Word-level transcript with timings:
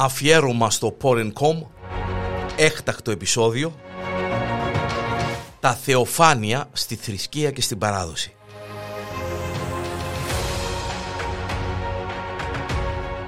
αφιέρωμα 0.00 0.70
στο 0.70 0.96
Porn.com 1.02 1.62
έκτακτο 2.56 3.10
επεισόδιο 3.10 3.74
τα 5.60 5.74
θεοφάνεια 5.74 6.68
στη 6.72 6.94
θρησκεία 6.94 7.50
και 7.50 7.60
στην 7.60 7.78
παράδοση. 7.78 8.32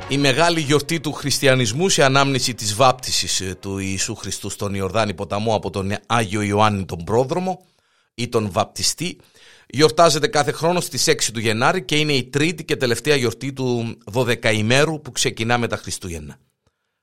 Η 0.08 0.18
μεγάλη 0.18 0.60
γιορτή 0.60 1.00
του 1.00 1.12
χριστιανισμού 1.12 1.88
σε 1.88 2.04
ανάμνηση 2.04 2.54
της 2.54 2.74
βάπτισης 2.74 3.40
ε, 3.40 3.54
του 3.60 3.78
Ιησού 3.78 4.14
Χριστού 4.14 4.50
στον 4.50 4.74
Ιορδάνη 4.74 5.14
ποταμό 5.14 5.54
από 5.54 5.70
τον 5.70 5.92
Άγιο 6.06 6.42
Ιωάννη 6.42 6.84
τον 6.84 7.04
Πρόδρομο 7.04 7.66
ή 8.14 8.28
τον 8.28 8.50
Βαπτιστή 8.50 9.20
γιορτάζεται 9.68 10.28
κάθε 10.28 10.52
χρόνο 10.52 10.80
στις 10.80 11.08
6 11.08 11.14
του 11.32 11.40
Γενάρη 11.40 11.82
και 11.84 11.96
είναι 11.96 12.12
η 12.12 12.24
τρίτη 12.24 12.64
και 12.64 12.76
τελευταία 12.76 13.16
γιορτή 13.16 13.52
του 13.52 13.98
12 14.12 14.54
ημέρου 14.54 15.00
που 15.00 15.12
ξεκινά 15.12 15.58
με 15.58 15.66
τα 15.66 15.76
Χριστούγεννα. 15.76 16.38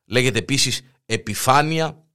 Λέγεται 0.08 0.40
επίσης 0.40 0.82
επιφάνεια 1.06 2.06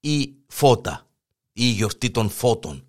ή 0.00 0.34
φώτα 0.46 1.06
ή 1.52 1.64
γιορτή 1.64 2.10
των 2.10 2.30
φώτων. 2.30 2.88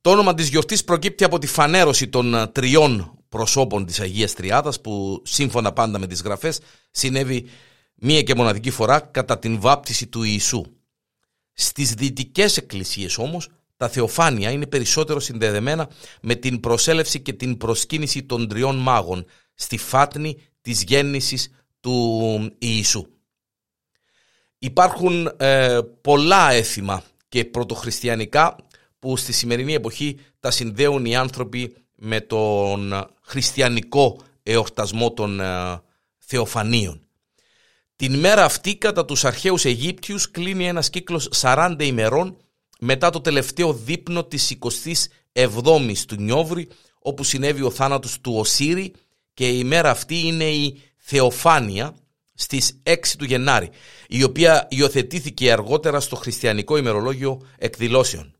Το 0.00 0.10
όνομα 0.10 0.34
της 0.34 0.48
γιορτής 0.48 0.84
προκύπτει 0.84 1.24
από 1.24 1.38
τη 1.38 1.46
φανέρωση 1.46 2.08
των 2.08 2.52
τριών 2.52 3.18
προσώπων 3.28 3.86
της 3.86 4.00
Αγίας 4.00 4.32
Τριάδας 4.32 4.80
που 4.80 5.22
σύμφωνα 5.24 5.72
πάντα 5.72 5.98
με 5.98 6.06
τις 6.06 6.22
γραφές 6.22 6.60
συνέβη 6.90 7.48
μία 7.94 8.22
και 8.22 8.34
μοναδική 8.34 8.70
φορά 8.70 9.00
κατά 9.00 9.38
την 9.38 9.60
βάπτιση 9.60 10.06
του 10.06 10.22
Ιησού. 10.22 10.64
Στις 11.52 11.94
δυτικές 11.94 12.56
εκκλησίες 12.56 13.18
όμως 13.18 13.48
τα 13.76 13.88
θεοφάνεια 13.88 14.50
είναι 14.50 14.66
περισσότερο 14.66 15.20
συνδεδεμένα 15.20 15.88
με 16.20 16.34
την 16.34 16.60
προσέλευση 16.60 17.20
και 17.20 17.32
την 17.32 17.56
προσκύνηση 17.56 18.22
των 18.22 18.48
τριών 18.48 18.76
μάγων 18.76 19.24
στη 19.54 19.76
φάτνη 19.76 20.38
της 20.60 20.82
γέννησης 20.82 21.50
του 21.80 22.50
Ιησού. 22.58 23.06
Υπάρχουν 24.58 25.32
ε, 25.36 25.78
πολλά 26.00 26.50
έθιμα 26.52 27.02
και 27.28 27.44
πρωτοχριστιανικά 27.44 28.56
που 28.98 29.16
στη 29.16 29.32
σημερινή 29.32 29.74
εποχή 29.74 30.18
τα 30.40 30.50
συνδέουν 30.50 31.04
οι 31.04 31.16
άνθρωποι 31.16 31.74
με 31.94 32.20
τον 32.20 33.06
χριστιανικό 33.22 34.20
εορτασμό 34.42 35.12
των 35.12 35.40
ε, 35.40 35.80
θεοφανίων. 36.18 37.02
Την 37.96 38.14
μέρα 38.18 38.44
αυτή 38.44 38.76
κατά 38.76 39.04
τους 39.04 39.24
αρχαίους 39.24 39.64
Αιγύπτιους 39.64 40.30
κλείνει 40.30 40.66
ένας 40.66 40.90
κύκλος 40.90 41.30
40 41.40 41.76
ημερών 41.80 42.36
μετά 42.78 43.10
το 43.10 43.20
τελευταίο 43.20 43.72
δείπνο 43.72 44.24
της 44.24 44.58
27ης 44.60 46.04
του 46.06 46.16
Νιόβρη 46.18 46.68
όπου 46.98 47.24
συνέβη 47.24 47.62
ο 47.62 47.70
θάνατος 47.70 48.20
του 48.20 48.34
Οσύρη 48.36 48.92
και 49.34 49.48
η 49.48 49.64
μέρα 49.64 49.90
αυτή 49.90 50.18
είναι 50.18 50.44
η 50.44 50.82
Θεοφάνεια 51.10 51.94
στις 52.34 52.82
6 52.82 52.96
του 53.18 53.24
Γενάρη 53.24 53.70
η 54.08 54.22
οποία 54.22 54.66
υιοθετήθηκε 54.70 55.52
αργότερα 55.52 56.00
στο 56.00 56.16
χριστιανικό 56.16 56.76
ημερολόγιο 56.76 57.40
εκδηλώσεων. 57.58 58.34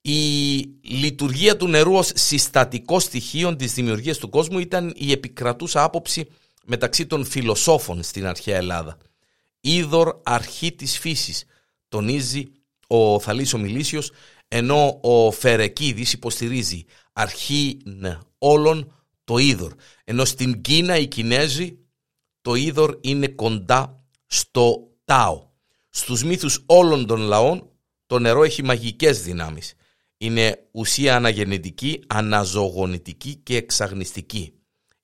Η 0.00 0.56
λειτουργία 0.82 1.56
του 1.56 1.68
νερού 1.68 1.96
ως 1.96 2.10
συστατικό 2.14 3.00
στοιχείο 3.00 3.56
της 3.56 3.74
δημιουργίας 3.74 4.18
του 4.18 4.28
κόσμου 4.28 4.58
ήταν 4.58 4.92
η 4.96 5.12
επικρατούσα 5.12 5.82
άποψη 5.82 6.26
μεταξύ 6.64 7.06
των 7.06 7.24
φιλοσόφων 7.24 8.02
στην 8.02 8.26
αρχαία 8.26 8.56
Ελλάδα. 8.56 8.98
Είδωρ 9.60 10.16
αρχή 10.22 10.72
της 10.72 10.98
φύσης, 10.98 11.44
τονίζει 11.88 12.44
ο 12.86 13.20
Θαλής 13.20 13.54
Ομιλήσιος, 13.54 14.12
ενώ 14.48 14.98
ο 15.02 15.30
Φερεκίδης 15.30 16.12
υποστηρίζει 16.12 16.84
αρχή 17.12 17.78
όλων 18.38 19.03
το 19.24 19.38
είδωρ. 19.38 19.74
Ενώ 20.04 20.24
στην 20.24 20.60
Κίνα 20.60 20.98
οι 20.98 21.06
Κινέζοι 21.06 21.78
το 22.40 22.54
είδωρ 22.54 22.98
είναι 23.00 23.28
κοντά 23.28 24.04
στο 24.26 24.90
Τάο. 25.04 25.48
Στους 25.90 26.24
μύθους 26.24 26.62
όλων 26.66 27.06
των 27.06 27.20
λαών 27.20 27.70
το 28.06 28.18
νερό 28.18 28.42
έχει 28.42 28.62
μαγικές 28.62 29.22
δυνάμεις. 29.22 29.74
Είναι 30.16 30.68
ουσία 30.70 31.16
αναγεννητική, 31.16 32.02
αναζωογονητική 32.06 33.34
και 33.34 33.56
εξαγνιστική. 33.56 34.52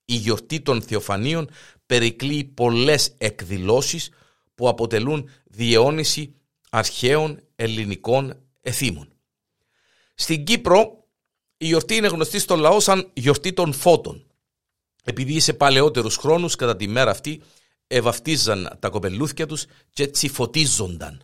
Η 0.05 0.15
γιορτή 0.15 0.61
των 0.61 0.83
Θεοφανίων 0.83 1.51
περικλεί 1.87 2.45
πολλές 2.45 3.15
εκδηλώσεις 3.19 4.11
που 4.55 4.69
αποτελούν 4.69 5.29
διαιώνιση 5.45 6.35
αρχαίων 6.71 7.41
ελληνικών 7.57 8.43
εθήμων. 8.61 9.09
Στην 10.15 10.45
Κύπρο 10.45 11.00
η 11.63 11.67
γιορτή 11.67 11.95
είναι 11.95 12.07
γνωστή 12.07 12.39
στον 12.39 12.59
λαό 12.61 12.81
σαν 12.81 13.11
γιορτή 13.13 13.53
των 13.53 13.73
φώτων. 13.73 14.27
Επειδή 15.05 15.41
σε 15.41 15.53
παλαιότερους 15.53 16.17
χρόνους 16.17 16.57
κατά 16.57 16.77
τη 16.77 16.89
μέρα 16.89 17.11
αυτή 17.11 17.43
ευαυτίζαν 17.87 18.77
τα 18.79 18.89
κοπελούθια 18.89 19.47
τους 19.47 19.65
και 19.93 20.03
έτσι 20.03 20.29
φωτίζονταν. 20.29 21.23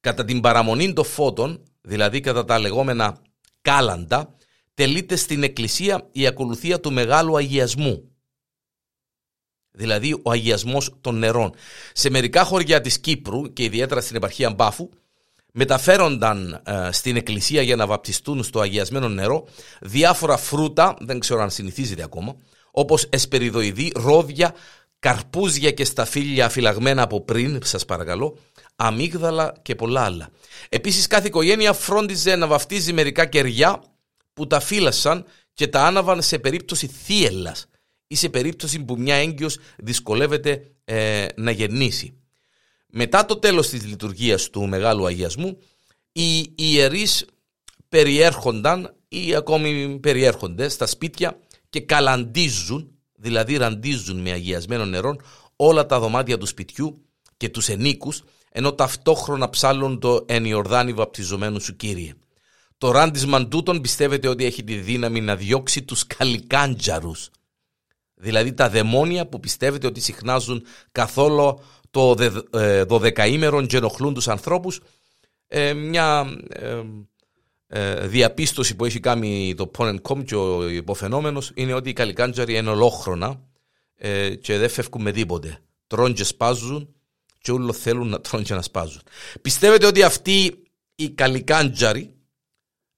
Κατά 0.00 0.24
την 0.24 0.40
παραμονή 0.40 0.92
των 0.92 1.04
φώτων, 1.04 1.62
δηλαδή 1.80 2.20
κατά 2.20 2.44
τα 2.44 2.58
λεγόμενα 2.58 3.22
κάλαντα, 3.60 4.34
τελείται 4.74 5.16
στην 5.16 5.42
εκκλησία 5.42 6.08
η 6.12 6.26
ακολουθία 6.26 6.80
του 6.80 6.92
μεγάλου 6.92 7.36
αγιασμού 7.36 8.12
δηλαδή 9.72 10.20
ο 10.22 10.30
αγιασμός 10.30 10.94
των 11.00 11.18
νερών. 11.18 11.54
Σε 11.92 12.10
μερικά 12.10 12.44
χωριά 12.44 12.80
της 12.80 13.00
Κύπρου 13.00 13.52
και 13.52 13.62
ιδιαίτερα 13.62 14.00
στην 14.00 14.16
επαρχία 14.16 14.50
Μπάφου 14.50 14.88
μεταφέρονταν 15.52 16.62
ε, 16.64 16.88
στην 16.92 17.16
εκκλησία 17.16 17.62
για 17.62 17.76
να 17.76 17.86
βαπτιστούν 17.86 18.42
στο 18.42 18.60
αγιασμένο 18.60 19.08
νερό 19.08 19.46
διάφορα 19.80 20.36
φρούτα, 20.36 20.96
δεν 21.00 21.18
ξέρω 21.18 21.42
αν 21.42 21.50
συνηθίζεται 21.50 22.02
ακόμα, 22.02 22.36
όπως 22.70 23.06
εσπεριδοειδή, 23.10 23.92
ρόδια, 23.94 24.54
καρπούζια 24.98 25.70
και 25.70 25.84
σταφύλια 25.84 26.48
φυλαγμένα 26.48 27.02
από 27.02 27.20
πριν, 27.20 27.58
σας 27.64 27.84
παρακαλώ, 27.84 28.38
αμύγδαλα 28.76 29.54
και 29.62 29.74
πολλά 29.74 30.04
άλλα. 30.04 30.28
Επίσης 30.68 31.06
κάθε 31.06 31.26
οικογένεια 31.26 31.72
φρόντιζε 31.72 32.36
να 32.36 32.46
βαφτίζει 32.46 32.92
μερικά 32.92 33.26
κεριά 33.26 33.82
που 34.32 34.46
τα 34.46 34.60
φύλασαν 34.60 35.24
και 35.54 35.66
τα 35.66 35.84
άναβαν 35.84 36.22
σε 36.22 36.38
περίπτωση 36.38 36.86
θύελας 36.86 37.66
ή 38.06 38.14
σε 38.14 38.28
περίπτωση 38.28 38.84
που 38.84 38.98
μια 38.98 39.14
έγκυος 39.14 39.58
δυσκολεύεται 39.76 40.72
ε, 40.84 41.26
να 41.36 41.50
γεννήσει. 41.50 42.21
Μετά 42.94 43.24
το 43.24 43.36
τέλος 43.36 43.68
της 43.68 43.84
λειτουργίας 43.84 44.50
του 44.50 44.68
Μεγάλου 44.68 45.06
Αγιασμού, 45.06 45.58
οι 46.12 46.52
ιερείς 46.54 47.24
περιέρχονταν 47.88 48.94
ή 49.08 49.34
ακόμη 49.34 49.98
περιέρχονται 49.98 50.68
στα 50.68 50.86
σπίτια 50.86 51.38
και 51.70 51.80
καλαντίζουν, 51.80 52.90
δηλαδή 53.14 53.56
ραντίζουν 53.56 54.20
με 54.20 54.30
αγιασμένο 54.30 54.84
νερό 54.84 55.16
όλα 55.56 55.86
τα 55.86 56.00
δωμάτια 56.00 56.38
του 56.38 56.46
σπιτιού 56.46 57.04
και 57.36 57.48
τους 57.48 57.68
ενίκους, 57.68 58.22
ενώ 58.50 58.72
ταυτόχρονα 58.72 59.50
ψάλλουν 59.50 59.98
το 59.98 60.24
εν 60.28 60.44
Ιορδάνη 60.44 60.92
βαπτιζομένου 60.92 61.60
σου 61.60 61.76
Κύριε. 61.76 62.14
Το 62.78 62.90
ράντισμαν 62.90 63.48
τούτον 63.48 63.80
πιστεύετε 63.80 64.28
ότι 64.28 64.44
έχει 64.44 64.64
τη 64.64 64.74
δύναμη 64.74 65.20
να 65.20 65.36
διώξει 65.36 65.82
τους 65.82 66.06
καλικάντζαρους, 66.06 67.30
δηλαδή 68.14 68.52
τα 68.52 68.68
δαιμόνια 68.68 69.26
που 69.26 69.40
πιστεύετε 69.40 69.86
ότι 69.86 70.00
συχνάζουν 70.00 70.64
καθόλου 70.92 71.60
το 71.92 72.16
ε, 72.52 72.82
δωδεκαήμερο 72.82 73.66
και 73.66 73.76
ενοχλούν 73.76 74.14
τους 74.14 74.28
ανθρώπους 74.28 74.80
ε, 75.46 75.72
μια 75.72 76.26
ε, 77.66 78.06
διαπίστωση 78.06 78.76
που 78.76 78.84
έχει 78.84 79.00
κάνει 79.00 79.54
το 79.56 79.70
Pon.com 79.78 80.24
και 80.24 80.34
ο 80.34 80.68
υποφαινόμενος 80.68 81.50
είναι 81.54 81.72
ότι 81.72 81.88
οι 81.88 81.92
καλικάντζαροι 81.92 82.56
είναι 82.56 82.70
ολόχρονα 82.70 83.40
και 84.40 84.58
δεν 84.58 84.68
φεύγουν 84.68 85.02
με 85.02 85.12
τίποτε. 85.12 85.58
Τρώνε 85.86 86.12
και 86.12 86.24
σπάζουν 86.24 86.94
και 87.38 87.52
όλο 87.52 87.72
θέλουν 87.72 88.08
να 88.08 88.20
τρώνε 88.20 88.44
και 88.44 88.54
να 88.54 88.62
σπάζουν. 88.62 89.02
Πιστεύετε 89.42 89.86
ότι 89.86 90.02
αυτοί 90.02 90.62
οι 90.94 91.10
καλικάντζαροι 91.10 92.14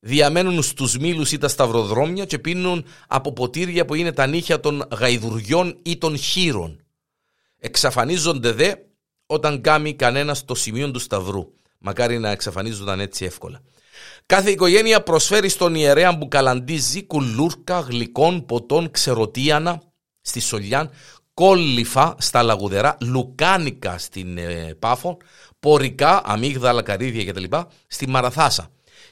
διαμένουν 0.01 0.63
στους 0.63 0.99
μήλους 0.99 1.33
ή 1.33 1.39
τα 1.39 1.49
σταυροδρόμια 1.49 2.25
και 2.25 2.39
πίνουν 2.39 2.85
από 3.09 3.33
ποτήρια 3.33 3.85
που 3.85 3.95
είναι 3.95 4.13
τα 4.13 4.27
νύχια 4.27 4.61
των 4.61 4.85
γαϊδουριών 4.91 5.79
ή 5.83 5.97
των 5.97 6.17
χείρων; 6.17 6.84
Εξαφανίζονται 7.67 8.53
δε 8.53 8.75
όταν 9.27 9.61
κάνει 9.61 9.95
κανένας 9.95 10.45
το 10.45 10.55
σημείο 10.55 10.91
του 10.91 10.99
σταυρού. 10.99 11.53
Μακάρι 11.79 12.19
να 12.19 12.31
εξαφανίζονταν 12.31 13.01
έτσι 13.01 13.25
εύκολα. 13.25 13.61
Κάθε 14.27 14.51
οικογένεια 14.51 15.03
προσφέρει 15.03 15.49
στον 15.49 15.75
ιερέα 15.75 16.19
που 16.19 16.29
καλαντίζει 16.29 17.07
κουλούρκα, 17.07 17.81
γλυκών, 17.81 18.47
ποτών, 18.47 18.91
ξεροτίανα 18.91 19.83
στη 20.21 20.41
Σολιάν, 20.41 20.91
κόλληφα 21.35 22.15
στα 22.19 22.43
λαγουδερά, 22.43 22.97
λουκάνικα 23.01 23.99
στην 23.99 24.39
ε, 24.39 24.77
Πάφο, 24.79 25.17
πορικά, 25.61 26.23
αμύγδαλα, 26.25 26.83
καρύδια 26.83 27.33
κτλ. 27.33 27.45
στη 27.87 28.09
Μαραθάσα 28.09 28.71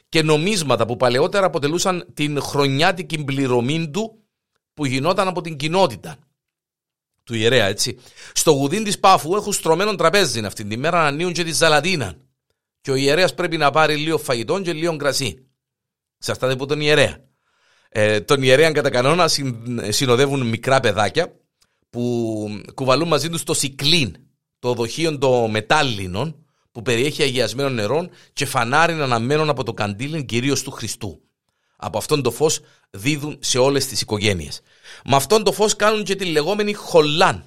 και 0.08 0.22
νομίσματα 0.22 0.86
που 0.86 0.96
παλαιότερα 0.96 1.46
αποτελούσαν 1.46 2.06
την 2.14 2.40
χρονιάτικη 2.40 3.24
πληρωμή 3.24 3.90
του 3.90 4.22
που 4.74 4.86
γινόταν 4.86 5.28
από 5.28 5.40
την 5.40 5.56
κοινότητα 5.56 6.16
του 7.24 7.34
ιερέα, 7.34 7.66
έτσι. 7.66 7.98
Στο 8.32 8.50
γουδίν 8.50 8.84
της 8.84 8.98
Πάφου 8.98 9.34
έχουν 9.34 9.52
στρωμένο 9.52 9.94
τραπέζι 9.94 10.40
αυτή 10.40 10.64
τη 10.64 10.76
μέρα 10.76 11.00
να 11.00 11.06
ανοίγουν 11.06 11.32
και 11.32 11.44
τη 11.44 11.52
Ζαλατίνα. 11.52 12.14
Και 12.80 12.90
ο 12.90 12.94
ιερέας 12.94 13.34
πρέπει 13.34 13.56
να 13.56 13.70
πάρει 13.70 13.96
λίγο 13.96 14.18
φαγητό 14.18 14.60
και 14.60 14.72
λίγο 14.72 14.96
κρασί. 14.96 15.46
Σε 16.18 16.32
αυτά 16.32 16.52
από 16.52 16.66
τον 16.66 16.80
ιερέα. 16.80 17.18
Ε, 17.88 18.20
τον 18.20 18.42
ιερέα 18.42 18.72
κατά 18.72 18.90
κανόνα 18.90 19.30
συνοδεύουν 19.88 20.46
μικρά 20.46 20.80
παιδάκια 20.80 21.32
που 21.90 22.48
κουβαλούν 22.74 23.08
μαζί 23.08 23.28
τους 23.28 23.42
το 23.42 23.54
σικλίν, 23.54 24.16
το 24.58 24.74
δοχείο 24.74 25.18
των 25.18 25.50
μετάλλινων 25.50 26.46
που 26.72 26.82
περιέχει 26.82 27.22
αγιασμένο 27.22 27.68
νερό 27.68 28.08
και 28.32 28.46
φανάρι 28.46 28.94
να 28.94 29.04
αναμένουν 29.04 29.48
από 29.48 29.64
το 29.64 29.74
καντήλιν 29.74 30.26
κυρίως 30.26 30.62
του 30.62 30.70
Χριστού. 30.70 31.20
Από 31.76 31.98
αυτόν 31.98 32.22
το 32.22 32.30
φως 32.30 32.60
δίδουν 32.90 33.38
σε 33.40 33.58
όλες 33.58 33.86
τις 33.86 34.00
οικογένειες. 34.00 34.60
Με 35.04 35.16
αυτόν 35.16 35.44
το 35.44 35.52
φως 35.52 35.76
κάνουν 35.76 36.04
και 36.04 36.16
τη 36.16 36.24
λεγόμενη 36.24 36.72
χολάν. 36.72 37.46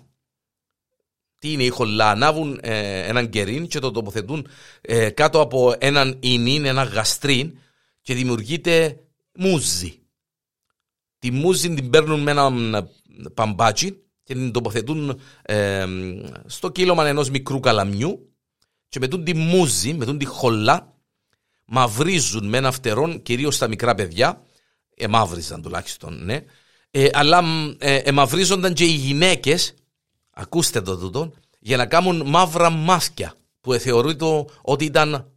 Τι 1.39 1.51
είναι 1.51 1.63
η 1.63 1.69
χολά, 1.69 2.09
ανάβουν 2.09 2.59
ε, 2.61 3.07
έναν 3.07 3.29
κερίν 3.29 3.67
και 3.67 3.79
το 3.79 3.91
τοποθετούν 3.91 4.47
ε, 4.81 5.09
κάτω 5.09 5.41
από 5.41 5.75
έναν 5.77 6.17
ινίν, 6.19 6.65
ένα 6.65 6.83
γαστρίν 6.83 7.57
και 8.01 8.13
δημιουργείται 8.13 8.99
μούζι. 9.37 9.99
Τη 11.19 11.31
μούζι 11.31 11.73
την 11.73 11.89
παίρνουν 11.89 12.19
με 12.19 12.31
ένα 12.31 12.51
παμπάτσι 13.33 14.03
και 14.23 14.33
την 14.33 14.51
τοποθετούν 14.51 15.19
ε, 15.41 15.85
στο 16.45 16.69
κύλωμα 16.69 17.07
ενός 17.07 17.29
μικρού 17.29 17.59
καλαμιού 17.59 18.35
και 18.89 18.99
με 18.99 19.07
τη 19.07 19.33
μούζι, 19.35 19.93
με 19.93 20.17
τη 20.17 20.25
χολά, 20.25 20.95
μαυρίζουν 21.65 22.47
με 22.47 22.57
ένα 22.57 22.71
φτερόν 22.71 23.21
κυρίως 23.21 23.55
στα 23.55 23.67
μικρά 23.67 23.95
παιδιά. 23.95 24.41
Εμαύριζαν 24.95 25.61
τουλάχιστον, 25.61 26.25
ναι. 26.25 26.43
Ε, 26.97 27.09
αλλά 27.13 27.43
ε, 27.77 27.95
εμαυρίζονταν 27.95 28.73
και 28.73 28.83
οι 28.83 28.95
γυναίκες, 28.95 29.73
ακούστε 30.29 30.81
το 30.81 30.97
τούτο, 30.97 31.33
για 31.59 31.77
να 31.77 31.85
κάνουν 31.85 32.23
μαύρα 32.25 32.69
μάσκια 32.69 33.33
που 33.61 33.73
θεωρείται 33.73 34.45
ότι 34.61 34.85
ήταν 34.85 35.31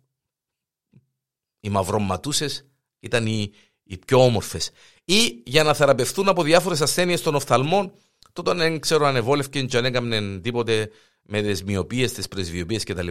οι 1.60 1.68
μαυροματούσες 1.68 2.66
ήταν 3.00 3.26
οι, 3.26 3.50
οι 3.82 3.96
πιο 3.96 4.24
όμορφες 4.24 4.70
ή 5.04 5.42
για 5.44 5.62
να 5.62 5.74
θεραπευτούν 5.74 6.28
από 6.28 6.42
διάφορες 6.42 6.80
ασθένειες 6.80 7.22
των 7.22 7.34
οφθαλμών 7.34 7.92
τότε 8.32 8.54
δεν 8.54 8.80
ξέρω 8.80 9.06
αν 9.06 9.16
ευόλευκε 9.16 9.62
και 9.62 9.76
αν 9.76 9.84
έκαναν 9.84 10.40
τίποτε 10.42 10.90
με 11.22 11.42
τις 11.42 11.64
μοιοπίες, 11.64 12.12
τις 12.12 12.28
πρεσβειοπίε 12.28 12.78
κτλ. 12.78 13.08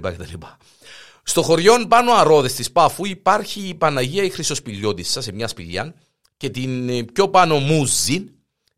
Στο 1.24 1.42
χωριό 1.42 1.88
πάνω 1.88 2.12
αρόδες 2.14 2.54
της 2.54 2.72
Πάφου 2.72 3.06
υπάρχει 3.06 3.68
η 3.68 3.74
Παναγία 3.74 4.24
η 4.24 4.30
Χρυσοσπηλιώτησα 4.30 5.22
σε 5.22 5.32
μια 5.32 5.48
σπηλιά 5.48 5.96
και 6.38 6.50
την 6.50 6.90
ε, 6.90 7.04
πιο 7.04 7.30
πάνω 7.30 7.60
μουζι 7.60 8.32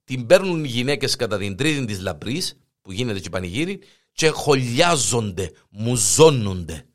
την 0.10 0.26
παίρνουν 0.26 0.64
οι 0.64 0.68
γυναίκες 0.68 1.16
κατά 1.16 1.38
την 1.38 1.56
τρίτη 1.56 1.86
της 1.86 2.00
λαμπρής 2.00 2.60
που 2.82 2.92
γίνεται 2.92 3.20
και 3.20 3.30
πανηγύρι 3.30 3.82
και 4.12 4.30
χολιάζονται, 4.30 5.52
μουζώνονται. 5.70 6.86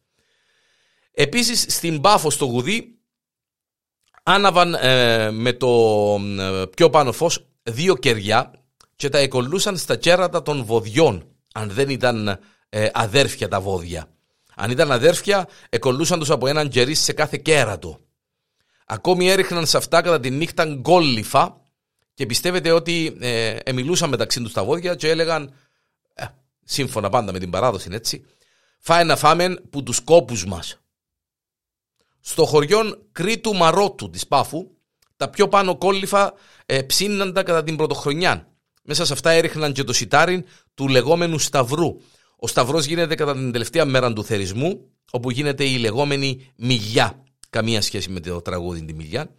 Επίσης 1.11 1.67
στην 1.69 2.01
Πάφο 2.01 2.31
στο 2.31 2.45
Γουδί 2.45 2.99
άναβαν 4.23 4.75
ε, 4.75 5.31
με 5.31 5.53
το 5.53 5.71
ε, 6.39 6.65
πιο 6.77 6.91
πάνω 6.91 7.13
φως 7.13 7.47
δύο 7.63 7.97
κεριά 7.97 8.51
και 8.97 9.09
τα 9.09 9.19
εκολούσαν 9.19 9.77
στα 9.77 9.97
κέρατα 9.97 10.43
των 10.43 10.65
βοδιών 10.65 11.29
αν 11.55 11.71
δεν 11.71 11.89
ήταν 11.89 12.41
ε, 12.69 12.89
αδέρφια 12.93 13.49
τα 13.49 13.61
βόδια. 13.61 14.09
Αν 14.55 14.71
ήταν 14.71 14.93
αδέρφια, 14.93 15.49
εκολούσαν 15.69 16.19
τους 16.19 16.31
από 16.31 16.47
έναν 16.47 16.69
τζερί 16.69 16.95
σε 16.95 17.13
κάθε 17.13 17.37
κέρατο. 17.37 18.01
Ακόμη 18.87 19.31
έριχναν 19.31 19.67
σε 19.67 19.77
αυτά 19.77 20.03
κατά 20.03 20.21
τη 20.21 20.31
νύχτα 20.31 20.65
γκόλυφα 20.65 21.64
και 22.15 22.27
πιστεύετε 22.27 22.71
ότι 22.71 23.17
ε, 23.21 23.57
εμιλούσαν 23.65 24.09
μεταξύ 24.11 24.43
τους 24.43 24.53
τα 24.53 24.65
βόδια 24.65 24.95
και 24.95 25.09
έλεγαν, 25.09 25.55
ε, 26.15 26.25
σύμφωνα 26.65 27.09
πάντα 27.09 27.33
με 27.33 27.39
την 27.39 27.51
παράδοση 27.51 27.89
έτσι, 27.93 28.25
φάει 28.79 29.05
να 29.05 29.17
φάμε 29.17 29.55
που 29.71 29.83
τους 29.83 30.01
κόπους 30.01 30.47
μας. 30.47 30.79
Στο 32.21 32.45
χωριό 32.45 33.09
Κρήτου 33.13 33.55
Μαρότου 33.55 34.11
της 34.11 34.27
Πάφου, 34.27 34.71
τα 35.17 35.29
πιο 35.29 35.49
πάνω 35.49 35.77
κόλληφα 35.77 36.35
ε, 36.67 36.83
ψήναντα 36.83 37.43
κατά 37.43 37.63
την 37.63 37.77
πρωτοχρονιά 37.77 38.49
μέσα 38.85 39.05
σε 39.05 39.13
αυτά 39.13 39.31
έριχναν 39.31 39.73
και 39.73 39.85
το 39.85 39.93
σιτάριν 39.93 40.45
του 40.75 40.89
λεγόμενου 40.89 41.39
Σταυρού. 41.39 41.97
Ο 42.37 42.47
Σταυρός 42.47 42.85
γίνεται 42.85 43.15
κατά 43.15 43.33
την 43.33 43.53
τελευταία 43.53 43.85
μέρα 43.85 44.13
του 44.13 44.25
θερισμού, 44.25 44.91
όπου 45.11 45.31
γίνεται 45.31 45.65
η 45.65 45.77
λεγόμενη 45.77 46.53
Μιλιά. 46.57 47.23
Καμία 47.51 47.83
σχέση 47.83 48.11
με 48.11 48.21
το 48.21 48.41
τραγούδι 48.41 48.85
τη 48.85 48.93
Μιλιά. 48.93 49.31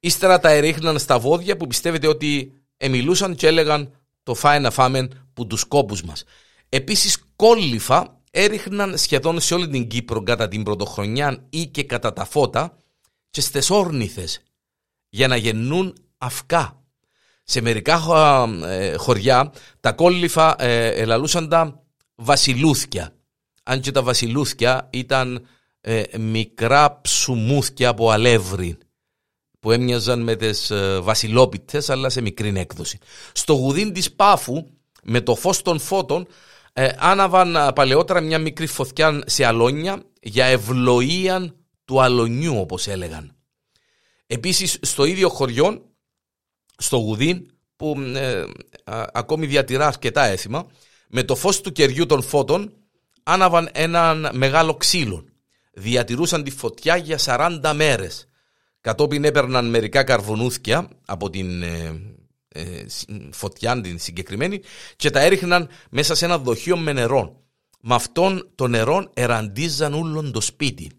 Ύστερα 0.00 0.38
τα 0.38 0.50
έριχναν 0.50 0.98
στα 0.98 1.18
βόδια 1.18 1.56
που 1.56 1.66
πιστεύετε 1.66 2.06
ότι 2.06 2.52
εμιλούσαν 2.76 3.34
και 3.34 3.46
έλεγαν 3.46 3.92
το 4.22 4.34
φάει 4.34 4.60
να 4.60 4.70
φάμε 4.70 5.08
που 5.32 5.46
τους 5.46 5.64
κόπους 5.64 6.02
μας. 6.02 6.24
Επίσης 6.68 7.24
κόλληφα 7.36 8.20
έριχναν 8.30 8.98
σχεδόν 8.98 9.40
σε 9.40 9.54
όλη 9.54 9.68
την 9.68 9.88
Κύπρο 9.88 10.22
κατά 10.22 10.48
την 10.48 10.62
πρωτοχρονιά 10.62 11.46
ή 11.50 11.66
και 11.66 11.84
κατά 11.84 12.12
τα 12.12 12.24
φώτα 12.24 12.76
και 13.30 13.40
στις 13.40 13.70
όρνηθες 13.70 14.42
για 15.08 15.28
να 15.28 15.36
γεννούν 15.36 15.94
αυκά. 16.18 16.82
Σε 17.44 17.60
μερικά 17.60 18.02
ε, 18.66 18.94
χωριά 18.96 19.52
τα 19.80 19.92
κόλληφα 19.92 20.62
ε, 20.62 20.88
ελαλούσαν 20.88 21.48
τα 21.48 21.82
βασιλούθια. 22.14 23.12
Αν 23.62 23.80
και 23.80 23.90
τα 23.90 24.02
βασιλούθια 24.02 24.88
ήταν 24.92 25.46
ε, 25.80 26.02
μικρά 26.18 27.00
ψουμούθια 27.00 27.88
από 27.88 28.10
αλεύρι 28.10 28.78
που 29.60 29.72
έμοιαζαν 29.72 30.22
με 30.22 30.36
τις 30.36 30.72
βασιλόπιτες 31.00 31.90
αλλά 31.90 32.08
σε 32.08 32.20
μικρή 32.20 32.52
έκδοση. 32.56 32.98
Στο 33.32 33.52
γουδίν 33.52 33.92
της 33.92 34.12
Πάφου 34.12 34.66
με 35.02 35.20
το 35.20 35.34
φως 35.34 35.62
των 35.62 35.78
φώτων 35.78 36.26
άναβαν 36.98 37.72
παλαιότερα 37.74 38.20
μια 38.20 38.38
μικρή 38.38 38.66
φωτιά 38.66 39.22
σε 39.26 39.44
αλόνια 39.44 40.02
για 40.20 40.44
ευλοία 40.44 41.54
του 41.84 42.02
αλονιού 42.02 42.60
όπως 42.60 42.86
έλεγαν. 42.86 43.32
Επίσης 44.26 44.78
στο 44.82 45.04
ίδιο 45.04 45.28
χωριό 45.28 45.82
στο 46.76 46.96
Γουδίν 46.96 47.50
που 47.76 47.96
ε, 48.14 48.44
ακόμη 49.12 49.46
διατηρά 49.46 49.86
αρκετά 49.86 50.24
έθιμα 50.24 50.66
με 51.08 51.22
το 51.22 51.34
φως 51.34 51.60
του 51.60 51.72
κεριού 51.72 52.06
των 52.06 52.22
φώτων 52.22 52.72
άναβαν 53.22 53.68
έναν 53.72 54.30
μεγάλο 54.32 54.74
ξύλο. 54.74 55.24
Διατηρούσαν 55.72 56.42
τη 56.42 56.50
φωτιά 56.50 56.96
για 56.96 57.18
40 57.24 57.72
μέρες. 57.74 58.27
Κατόπιν 58.80 59.24
έπαιρναν 59.24 59.66
μερικά 59.66 60.04
καρβουνούθια 60.04 60.88
από 61.04 61.30
την 61.30 61.62
ε, 61.62 62.00
ε, 62.48 62.84
φωτιά 63.30 63.80
την 63.80 63.98
συγκεκριμένη 63.98 64.60
και 64.96 65.10
τα 65.10 65.20
έριχναν 65.20 65.68
μέσα 65.90 66.14
σε 66.14 66.24
ένα 66.24 66.38
δοχείο 66.38 66.76
με 66.76 66.92
νερό. 66.92 67.42
Με 67.80 67.94
αυτόν 67.94 68.50
το 68.54 68.66
νερό 68.66 69.10
εραντίζαν 69.14 69.94
όλον 69.94 70.32
το 70.32 70.40
σπίτι. 70.40 70.90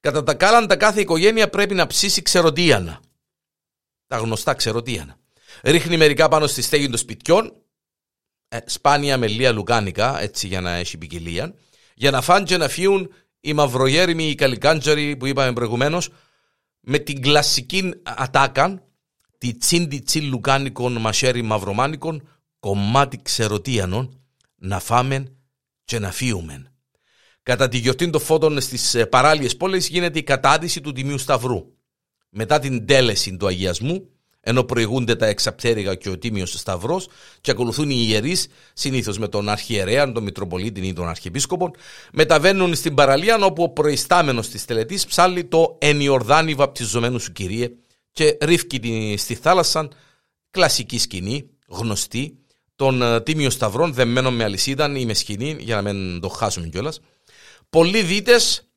Κατά 0.00 0.22
τα 0.22 0.34
κάλαντα 0.34 0.76
κάθε 0.76 1.00
οικογένεια 1.00 1.50
πρέπει 1.50 1.74
να 1.74 1.86
ψήσει 1.86 2.22
ξεροτίανα 2.22 3.00
τα 4.10 4.16
γνωστά 4.16 4.54
ξεροτίανα. 4.54 5.16
Ρίχνει 5.62 5.96
μερικά 5.96 6.28
πάνω 6.28 6.46
στη 6.46 6.62
στέγη 6.62 6.88
των 6.88 6.98
σπιτιών, 6.98 7.52
ε, 8.48 8.58
σπάνια 8.66 9.18
με 9.18 9.26
λία 9.26 9.52
λουκάνικα, 9.52 10.20
έτσι 10.20 10.46
για 10.46 10.60
να 10.60 10.70
έχει 10.70 10.98
ποικιλία, 10.98 11.54
για 11.94 12.10
να 12.10 12.20
φάνε 12.20 12.44
και 12.44 12.56
να 12.56 12.68
φύγουν 12.68 13.12
οι 13.40 13.52
μαυρογέριμοι, 13.52 14.24
οι 14.28 14.34
καλικάντζαροι 14.34 15.16
που 15.16 15.26
είπαμε 15.26 15.52
προηγουμένως, 15.52 16.08
με 16.80 16.98
την 16.98 17.22
κλασική 17.22 17.92
ατάκα, 18.02 18.82
τη 19.38 19.56
τσίντι 19.56 19.98
τσιν 19.98 20.28
λουκάνικων 20.28 21.00
μασέρι 21.00 21.42
μαυρομάνικων, 21.42 22.28
κομμάτι 22.58 23.22
ξεροτίανων, 23.22 24.20
να 24.56 24.80
φάμε 24.80 25.36
και 25.84 25.98
να 25.98 26.12
φύγουμε. 26.12 26.72
Κατά 27.42 27.68
τη 27.68 27.78
γιορτή 27.78 28.10
των 28.10 28.20
φώτων 28.20 28.60
στις 28.60 28.94
ε, 28.94 29.06
παράλιες 29.06 29.56
πόλεις 29.56 29.88
γίνεται 29.88 30.18
η 30.18 30.22
κατάδυση 30.22 30.80
του 30.80 30.92
Τιμίου 30.92 31.18
Σταυρού 31.18 31.78
μετά 32.30 32.58
την 32.58 32.86
τέλεση 32.86 33.36
του 33.36 33.46
αγιασμού, 33.46 34.08
ενώ 34.40 34.64
προηγούνται 34.64 35.16
τα 35.16 35.26
εξαπτέρυγα 35.26 35.94
και 35.94 36.08
ο 36.08 36.18
τίμιος 36.18 36.50
Σταυρός, 36.50 37.08
και 37.40 37.50
ακολουθούν 37.50 37.90
οι 37.90 38.04
ιερείς, 38.08 38.46
συνήθως 38.72 39.18
με 39.18 39.28
τον 39.28 39.48
Αρχιερέα, 39.48 40.12
τον 40.12 40.22
Μητροπολίτη 40.22 40.86
ή 40.86 40.92
τον 40.92 41.08
Αρχιεπίσκοπο, 41.08 41.70
μεταβαίνουν 42.12 42.74
στην 42.74 42.94
παραλία 42.94 43.38
όπου 43.44 43.62
ο 43.62 43.68
προϊστάμενος 43.68 44.48
της 44.48 44.64
τελετής 44.64 45.06
ψάλλει 45.06 45.44
το 45.44 45.76
Ενιορδάνη 45.80 46.54
βαπτιζομένου 46.54 47.20
σου 47.20 47.32
κυρίε 47.32 47.70
και 48.12 48.36
ρίφκει 48.40 49.14
στη 49.18 49.34
θάλασσα 49.34 49.88
κλασική 50.50 50.98
σκηνή, 50.98 51.50
γνωστή, 51.68 52.34
των 52.76 53.02
ε, 53.02 53.20
τίμιων 53.20 53.50
σταυρών 53.50 53.92
δεμένων 53.92 54.34
με 54.34 54.44
αλυσίδα 54.44 54.98
ή 54.98 55.04
με 55.04 55.14
σκηνή, 55.14 55.56
για 55.58 55.82
να 55.82 55.92
μην 55.92 56.20
το 56.20 56.28
χάσουμε 56.28 56.66
κιόλας. 56.66 57.00
Πολλοί 57.70 58.02
δίτες 58.02 58.68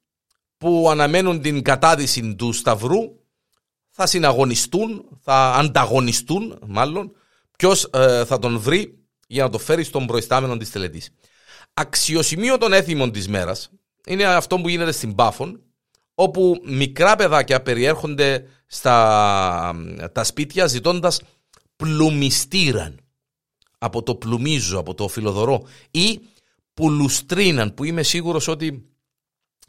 που 0.58 0.88
αναμένουν 0.90 1.42
την 1.42 1.62
κατάδυση 1.62 2.36
του 2.36 2.54
Σταυρού 2.54 3.00
θα 3.96 4.08
συναγωνιστούν, 4.08 5.06
θα 5.22 5.54
ανταγωνιστούν 5.54 6.60
μάλλον 6.68 7.12
ποιος 7.58 7.90
ε, 7.94 8.26
θα 8.26 8.40
τον 8.40 8.60
βρει 8.60 8.98
για 9.28 9.44
να 9.44 9.50
το 9.50 9.58
φέρει 9.58 9.84
στον 9.84 10.06
προϊστάμενο 10.06 10.58
της 10.58 10.72
τελετής. 10.72 11.10
Αξιοσημείο 11.74 12.58
των 12.58 12.74
έθιμων 12.74 13.12
της 13.12 13.28
μέρας 13.28 13.70
είναι 14.08 14.24
αυτό 14.24 14.58
που 14.60 14.70
γίνεται 14.70 14.92
στην 14.92 15.16
Πάφων, 15.16 15.62
όπου 16.16 16.62
μικρά 16.66 17.16
παιδάκια 17.16 17.62
περιέρχονται 17.62 18.46
στα 18.66 19.76
τα 20.12 20.24
σπίτια 20.24 20.68
ζητώντας 20.68 21.22
πλουμιστήραν 21.76 23.00
από 23.78 24.04
το 24.04 24.16
πλουμίζω, 24.16 24.80
από 24.80 24.94
το 24.94 25.08
φιλοδωρό 25.08 25.68
ή 25.92 26.20
πουλουστρίναν 26.74 27.74
που 27.74 27.84
είμαι 27.84 28.04
σίγουρος 28.04 28.48
ότι 28.48 28.94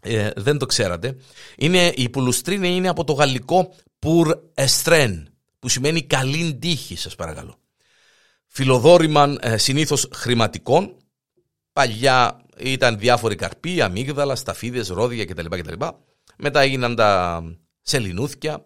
ε, 0.00 0.30
δεν 0.36 0.58
το 0.58 0.66
ξέρατε. 0.66 1.16
Είναι, 1.56 1.92
η 1.96 2.08
πουλουστρίνα 2.08 2.66
είναι 2.66 2.88
από 2.88 3.04
το 3.04 3.12
γαλλικό 3.12 3.74
pour 4.04 4.34
estren, 4.54 5.22
που 5.58 5.68
σημαίνει 5.68 6.02
καλή 6.02 6.54
τύχη, 6.54 6.96
σας 6.96 7.14
παρακαλώ. 7.14 7.58
φιλοδόρημαν 8.46 9.38
ε, 9.42 9.56
συνήθως 9.56 10.08
χρηματικών. 10.14 10.96
Παλιά 11.72 12.40
ήταν 12.58 12.98
διάφοροι 12.98 13.34
καρποί, 13.34 13.80
αμύγδαλα, 13.80 14.36
σταφίδες, 14.36 14.88
ρόδια 14.88 15.24
κτλ. 15.24 15.46
κτλ. 15.46 15.84
Μετά 16.36 16.60
έγιναν 16.60 16.94
τα 16.94 17.42
σελινούθια 17.80 18.64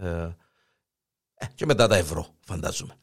ε, 0.00 0.28
και 1.54 1.66
μετά 1.66 1.86
τα 1.86 1.96
ευρώ 1.96 2.26
φαντάζομαι. 2.40 2.94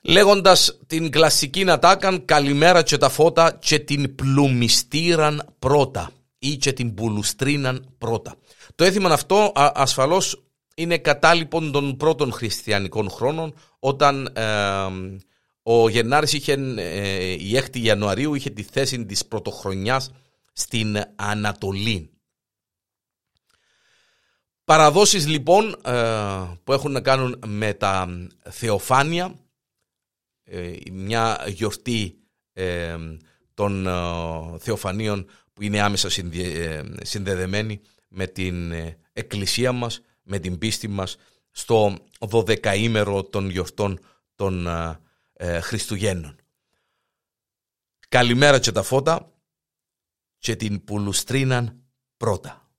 Λέγοντας 0.00 0.78
την 0.86 1.10
κλασική 1.10 1.64
να 1.64 1.78
τα 1.78 1.96
καλημέρα 2.24 2.82
και 2.82 2.96
τα 2.96 3.08
φώτα 3.08 3.58
και 3.60 3.78
την 3.78 4.14
πλουμιστήραν 4.14 5.54
πρώτα 5.58 6.10
ή 6.38 6.56
και 6.56 6.72
την 6.72 6.94
πουλουστρίναν 6.94 7.94
πρώτα. 7.98 8.34
Το 8.74 8.84
έθιμο 8.84 9.08
αυτό 9.08 9.52
ασφαλώς 9.54 10.51
είναι 10.74 10.98
κατάλοιπον 10.98 11.72
των 11.72 11.96
πρώτων 11.96 12.32
χριστιανικών 12.32 13.10
χρόνων 13.10 13.54
όταν 13.78 14.28
ο 15.62 15.88
Γενάρης 15.88 16.32
είχε, 16.32 16.52
ε, 16.76 17.30
η 17.30 17.56
6η 17.56 17.78
Ιανουαρίου 17.78 18.34
είχε 18.34 18.50
τη 18.50 18.62
θέση 18.62 19.04
της 19.06 19.26
πρωτοχρονιάς 19.26 20.10
στην 20.52 21.02
Ανατολή. 21.16 22.10
Παραδόσεις 24.64 25.26
λοιπόν 25.26 25.76
ε, 25.84 26.02
που 26.64 26.72
έχουν 26.72 26.92
να 26.92 27.00
κάνουν 27.00 27.42
με 27.46 27.74
τα 27.74 28.08
θεοφάνεια, 28.50 29.34
ε, 30.44 30.72
μια 30.92 31.44
γιορτή 31.48 32.16
των 33.54 33.88
θεοφανίων 34.58 35.26
που 35.52 35.62
είναι 35.62 35.80
άμεσα 35.80 36.08
συνδεδεμένη 37.02 37.80
με 38.08 38.26
την 38.26 38.72
εκκλησία 39.12 39.72
μας, 39.72 40.00
με 40.22 40.38
την 40.38 40.58
πίστη 40.58 40.88
μας 40.88 41.16
στο 41.50 41.96
δωδεκαήμερο 42.20 43.24
των 43.24 43.50
γιορτών 43.50 44.00
των 44.34 44.66
ε, 45.32 45.60
Χριστουγέννων. 45.60 46.36
Καλημέρα 48.08 48.58
και 48.58 48.72
τα 48.72 48.82
φώτα 48.82 49.32
και 50.38 50.56
την 50.56 50.84
πουλουστρίναν 50.84 51.82
πρώτα. 52.16 52.71